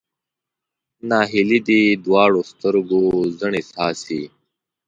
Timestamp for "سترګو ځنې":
2.51-3.61